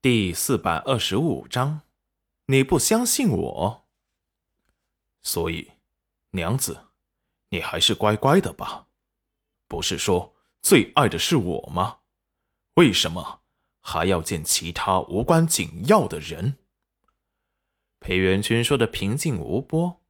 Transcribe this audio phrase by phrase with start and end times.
[0.00, 1.80] 第四百二十五章，
[2.46, 3.88] 你不相信我，
[5.22, 5.72] 所以，
[6.30, 6.84] 娘子，
[7.48, 8.86] 你还是乖乖的吧。
[9.66, 11.98] 不是说最爱的是我吗？
[12.74, 13.40] 为什么
[13.80, 16.58] 还要见其他无关紧要的人？
[17.98, 20.00] 裴元君说的平静无波，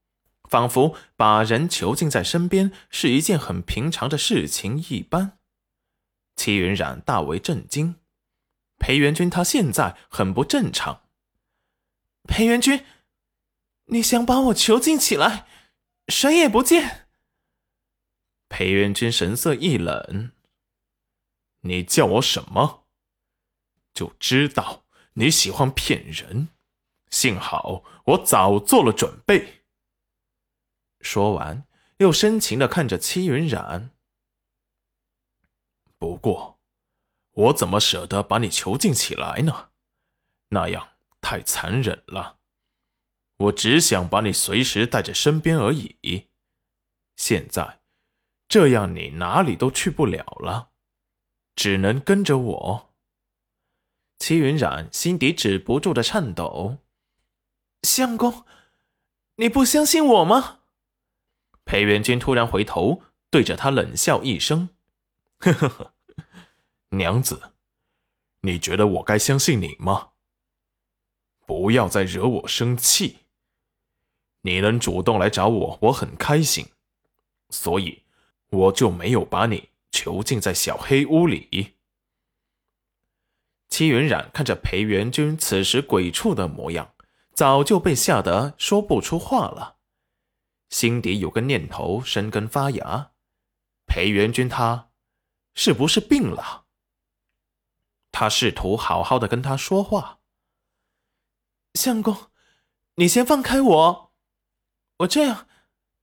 [0.51, 5.39] 仿佛把人囚禁在身边是一件很平常的事情一般。
[6.37, 7.95] 戚云染大为震惊。
[8.79, 11.03] 裴元君，他现在很不正常。
[12.25, 12.85] 裴元君，
[13.87, 15.47] 你想把我囚禁起来，
[16.07, 17.09] 谁也不见。
[18.49, 20.33] 裴元君神色一冷
[21.63, 22.87] ：“你叫我什么？
[23.93, 24.85] 就知道
[25.15, 26.49] 你喜欢骗人。
[27.11, 29.65] 幸好我早做了准备。”
[31.01, 31.67] 说完，
[31.99, 33.91] 又深情的看着戚云染。
[35.99, 36.58] 不过。
[37.39, 39.71] 我怎么舍得把你囚禁起来呢？
[40.49, 40.89] 那样
[41.21, 42.39] 太残忍了。
[43.37, 46.31] 我只想把你随时带在身边而已。
[47.15, 47.79] 现在，
[48.49, 50.71] 这样你哪里都去不了了，
[51.55, 52.95] 只能跟着我。
[54.19, 56.79] 齐云染心底止不住的颤抖。
[57.85, 58.45] 相公，
[59.37, 60.59] 你不相信我吗？
[61.65, 64.71] 裴元君突然回头，对着他冷笑一声
[65.39, 65.95] ：“呵呵呵。”
[66.91, 67.53] 娘子，
[68.41, 70.11] 你觉得我该相信你吗？
[71.45, 73.19] 不要再惹我生气。
[74.43, 76.67] 你能主动来找我，我很开心，
[77.51, 78.05] 所以
[78.51, 81.75] 我就没有把你囚禁在小黑屋里。
[83.69, 86.95] 戚云染看着裴元君此时鬼畜的模样，
[87.35, 89.77] 早就被吓得说不出话了，
[90.71, 93.11] 心底有个念头生根发芽：
[93.87, 94.91] 裴元君他
[95.55, 96.67] 是不是病了？
[98.19, 100.19] 他试图好好的跟他说话。
[101.75, 102.17] 相公，
[102.97, 104.13] 你先放开我，
[104.97, 105.47] 我这样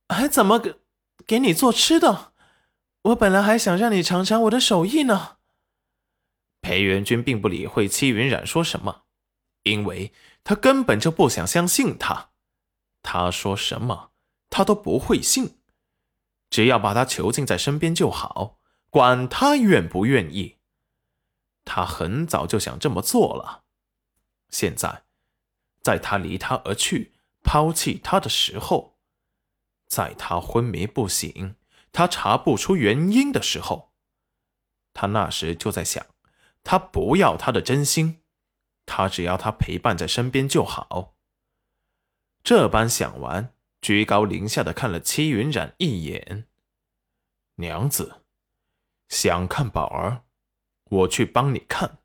[0.08, 0.80] 还怎么给
[1.28, 2.32] 给你做吃的？
[3.02, 5.40] 我本来还想让你尝尝我的手艺呢。
[6.62, 9.02] 裴元君并不理会戚云染说什么，
[9.64, 10.14] 因为
[10.46, 12.30] 他根本就不想相信他。
[13.04, 14.12] 他说什么，
[14.50, 15.58] 他都不会信。
[16.50, 18.58] 只要把他囚禁在身边就好，
[18.90, 20.55] 管他愿不愿意。
[21.66, 23.64] 他很早就想这么做了，
[24.50, 25.04] 现在，
[25.82, 28.98] 在他离他而去、抛弃他的时候，
[29.88, 31.56] 在他昏迷不醒、
[31.92, 33.92] 他查不出原因的时候，
[34.94, 36.06] 他那时就在想，
[36.64, 38.22] 他不要他的真心，
[38.86, 41.16] 他只要他陪伴在身边就好。
[42.44, 46.48] 这般想完，居高临下的看了戚云染一眼，
[47.56, 48.22] 娘子，
[49.10, 50.25] 想看宝儿。
[50.90, 52.00] 我去帮你看，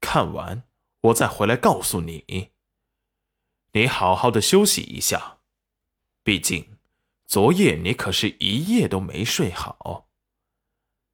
[0.00, 0.64] 看完
[1.02, 2.50] 我再回来告诉你。
[3.72, 5.38] 你好好的休息一下，
[6.22, 6.78] 毕竟
[7.26, 10.08] 昨夜你可是一夜都没睡好。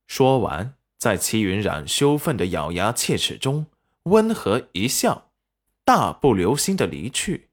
[0.07, 3.67] 说完，在齐云染羞愤的咬牙切齿中，
[4.05, 5.33] 温和一笑，
[5.85, 7.51] 大步流星的离去。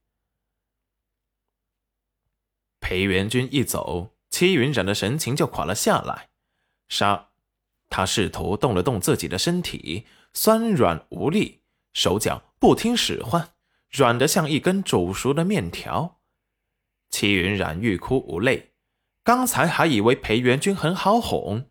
[2.79, 6.29] 裴元君一走，齐云染的神情就垮了下来，
[6.87, 7.31] 杀。
[7.95, 11.61] 他试图动了动自己的身体，酸软无力，
[11.93, 13.49] 手脚不听使唤，
[13.91, 16.19] 软得像一根煮熟的面条。
[17.11, 18.73] 齐云染欲哭无泪，
[19.23, 21.69] 刚才还以为裴元君很好哄，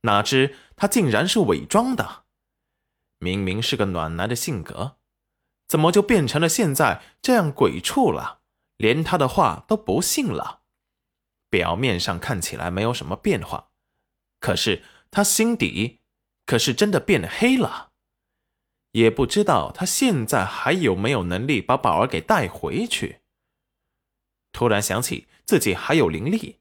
[0.00, 2.24] 哪知他竟然是伪装的。
[3.18, 4.96] 明明是个暖男的性格，
[5.66, 8.40] 怎么就变成了现在这样鬼畜了？
[8.78, 10.60] 连他的话都不信了。
[11.50, 13.68] 表面上看起来没有什么变化，
[14.40, 14.82] 可是。
[15.10, 16.00] 他心底
[16.46, 17.92] 可是真的变黑了，
[18.92, 23.20] 也不知道他现在还有没有能力把宝儿给带回去。
[24.52, 26.60] 突然想起自己还有灵力，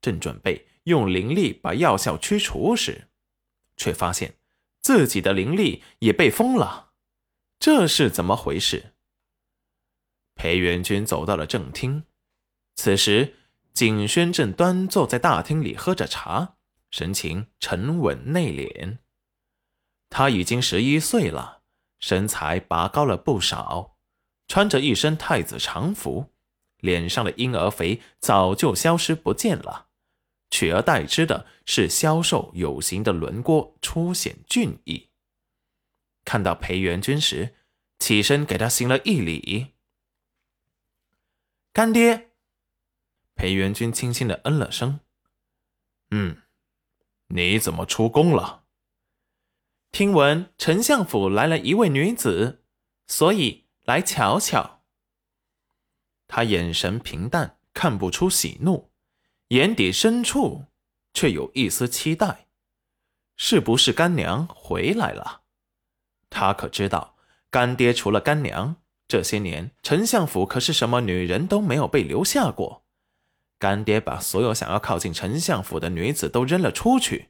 [0.00, 3.08] 正准备用灵力把药效驱除时，
[3.76, 4.36] 却发现
[4.80, 6.92] 自己的灵力也被封了，
[7.58, 8.94] 这是怎么回事？
[10.34, 12.04] 裴元君走到了正厅，
[12.74, 13.36] 此时
[13.72, 16.56] 景轩正端坐在大厅里喝着茶。
[16.92, 18.98] 神情沉稳内敛，
[20.10, 21.62] 他已经十一岁了，
[21.98, 23.96] 身材拔高了不少，
[24.46, 26.34] 穿着一身太子常服，
[26.76, 29.88] 脸上的婴儿肥早就消失不见了，
[30.50, 35.08] 取而代之的是消瘦有型的轮廓初显俊逸。
[36.26, 37.54] 看到裴元君时，
[37.98, 39.72] 起身给他行了一礼
[41.72, 42.32] ：“干爹。”
[43.34, 45.00] 裴元君轻轻的嗯了声
[46.12, 46.36] ：“嗯。”
[47.34, 48.64] 你怎么出宫了？
[49.90, 52.62] 听闻丞相府来了一位女子，
[53.06, 54.82] 所以来瞧瞧。
[56.28, 58.90] 他眼神平淡，看不出喜怒，
[59.48, 60.66] 眼底深处
[61.14, 62.48] 却有一丝期待。
[63.38, 65.40] 是不是干娘回来了？
[66.28, 67.16] 他可知道，
[67.50, 68.76] 干爹除了干娘，
[69.08, 72.81] 这些年丞相府可是什么女人都没有被留下过。
[73.62, 77.28] 干爹把所有想要靠近丞相府的女子都扔了出去，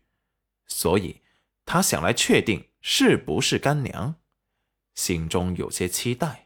[0.66, 1.20] 所以
[1.66, 4.14] 他想来确定是不是干娘，
[4.94, 6.41] 心中有些期待。